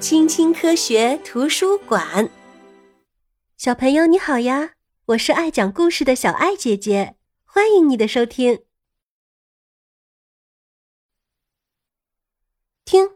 [0.00, 2.30] 青青科学图书馆，
[3.56, 4.74] 小朋友你好呀！
[5.06, 8.62] 我是爱讲故事的小爱姐姐，欢迎你的收听。
[12.84, 13.10] 听，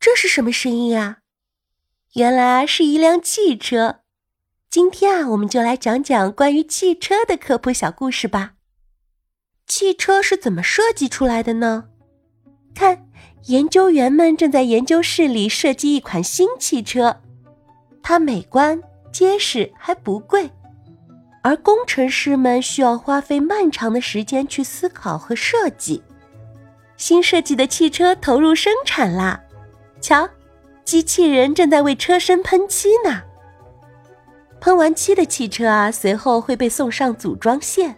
[0.00, 1.18] 这是什么声音呀？
[2.14, 4.00] 原来是一辆汽车。
[4.70, 8.54] 今天啊，我们就来讲讲关于汽车的科普小故事吧。
[9.66, 11.90] 汽车是怎么设计出来的呢？
[12.74, 13.03] 看。
[13.46, 17.14] 研究员们正在研究室里设计一款新汽车，
[18.02, 18.80] 它美观、
[19.12, 20.50] 结实还不贵，
[21.42, 26.02] 而工程师们需要花费漫长的时间去思考和设计。
[26.96, 29.38] 新设计的汽车投入生产啦！
[30.00, 30.26] 瞧，
[30.82, 33.22] 机器人正在为车身喷漆呢。
[34.58, 37.94] 喷完漆的汽车啊，随后会被送上组装线。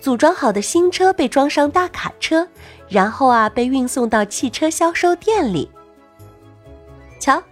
[0.00, 2.48] 组装好的新车被装上大卡车，
[2.88, 5.70] 然后啊被运送到汽车销售店里。
[7.18, 7.42] 瞧，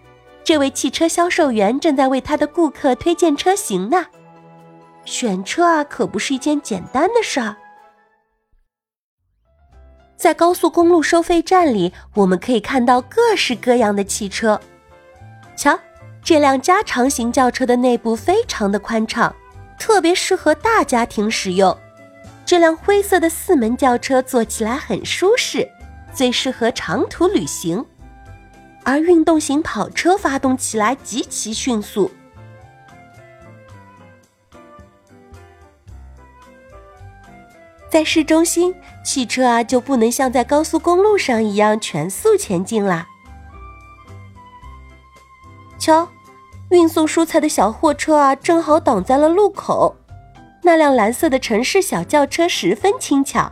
[0.42, 4.06] 这位汽车销售员正在为他的顾客推荐车型呢。
[5.04, 7.54] 选车啊可不是一件简单的事儿。
[10.16, 14.60] 在高速公路收费站里，我们可以看到各式各样的汽车。
[15.54, 15.78] 瞧，
[16.24, 19.34] 这辆加长型轿车的内部非常的宽敞，
[19.78, 21.76] 特别适合大家庭使用。
[22.48, 25.68] 这辆灰色的四门轿车坐起来很舒适，
[26.14, 27.84] 最适合长途旅行。
[28.84, 32.10] 而运动型跑车发动起来极其迅速。
[37.90, 38.74] 在市中心，
[39.04, 43.06] 汽车啊就不能像在高速公路上一样全速前进啦。
[45.78, 46.08] 瞧，
[46.70, 49.94] 运送蔬菜的小货车啊，正好挡在了路口。
[50.68, 53.50] 那辆蓝色的城市小轿车十分轻巧，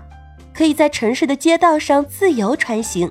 [0.52, 3.10] 可以在城市的街道上自由穿行。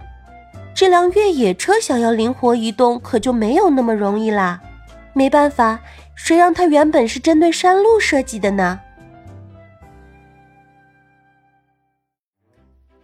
[0.76, 4.62] 这辆越野车想要灵活移动，可就没有那么容易啦。
[5.14, 5.80] 没办法，
[6.14, 8.80] 谁让它原本是针对山路设计的呢？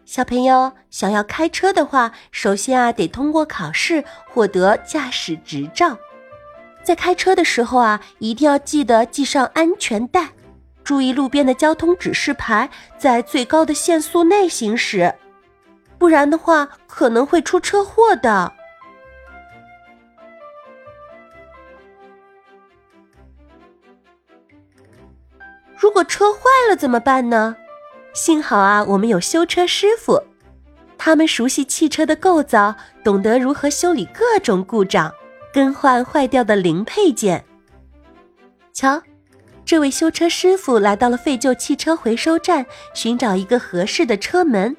[0.06, 5.97] 小朋友想要开车的话，首先啊得通过考试获得驾驶执照。
[6.84, 10.29] 在开车的时候啊，一定要记得系上安全带。
[10.83, 15.13] 注意路边的交通指示牌，在最高的限速内行驶，
[15.97, 18.51] 不然的话可能会出车祸的。
[25.77, 27.55] 如果车坏了怎么办呢？
[28.13, 30.21] 幸好啊，我们有修车师傅，
[30.97, 35.13] 他们熟悉汽车的构造，懂得如何修理各种故障，
[35.53, 37.43] 更换坏掉的零配件。
[38.73, 39.01] 瞧。
[39.71, 44.75] 这位修车师傅来到了废旧汽车回收站，寻找一个合适的车门。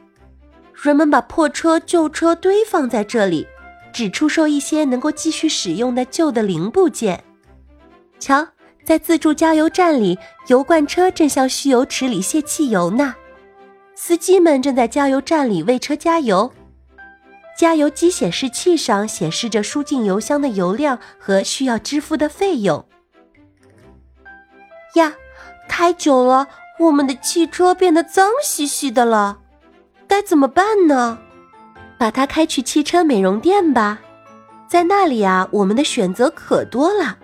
[0.75, 3.47] 人们把破车、旧车堆放在这里，
[3.91, 7.25] 只出售一些能够继续使用的旧的零部件。
[8.19, 8.47] 瞧，
[8.85, 13.15] 在自助加油站里，油罐车正向蓄油池里泄汽油呢。
[13.95, 16.53] 司机们正在加油站里为车加油。
[17.59, 22.85] 加油机显示器上显示着输进油箱的油量和需要支付的费用。
[25.73, 29.39] 开久了，我们的汽车变得脏兮兮的了，
[30.07, 31.19] 该怎么办呢？
[31.99, 33.99] 把它开去汽车美容店吧，
[34.69, 37.17] 在那里啊，我们的选择可多了，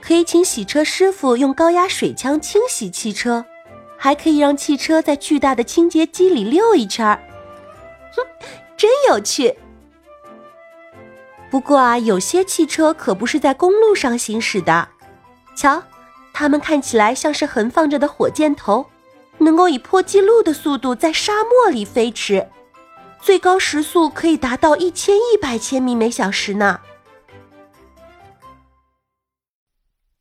[0.00, 3.44] 可以请洗车师傅用高压水枪清洗汽车，
[3.98, 7.20] 还可以让汽车在巨大的清洁机里溜一圈儿，
[8.16, 9.58] 哼，真有趣。
[11.50, 14.88] 不过啊，有些汽车可不是在公路上行驶的，
[15.54, 15.82] 瞧。
[16.34, 18.84] 它们看起来像是横放着的火箭头，
[19.38, 22.48] 能够以破纪录的速度在沙漠里飞驰，
[23.22, 26.80] 最高时速可以达到一千一百千米每小时呢。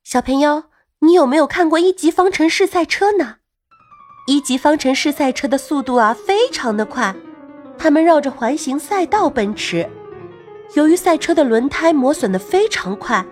[0.03, 0.66] 小朋友，
[1.00, 3.38] 你有没有看过一级方程式赛车呢？
[4.28, 7.16] 一级方程式赛车的速度啊，非常的快，
[7.78, 9.90] 它们绕着环形赛道奔驰，
[10.76, 13.26] 由于赛车的轮胎磨损的非常快。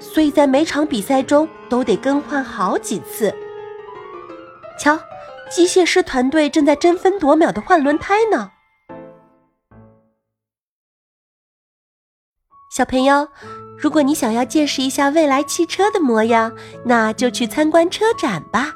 [0.00, 3.32] 所以在每场比赛中都得更换好几次。
[4.78, 4.98] 瞧，
[5.50, 8.50] 机械师团队正在争分夺秒的换轮胎呢。
[12.74, 13.28] 小朋友，
[13.78, 18.72] 如果你想要见识一下未来汽车的模样，那就去参观车展吧。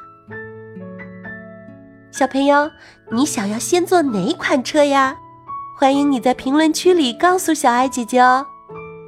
[2.11, 2.69] 小朋友，
[3.11, 5.17] 你想要先坐哪款车呀？
[5.79, 8.45] 欢迎你在评论区里告诉小爱姐姐哦。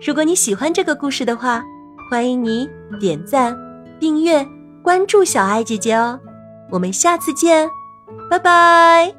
[0.05, 1.63] 如果你喜欢这个故事的话，
[2.09, 2.69] 欢迎你
[2.99, 3.55] 点赞、
[3.99, 4.47] 订阅、
[4.81, 6.19] 关注小爱姐姐哦，
[6.71, 7.69] 我们下次见，
[8.29, 9.16] 拜拜。